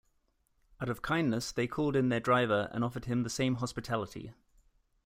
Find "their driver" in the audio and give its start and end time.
2.09-2.69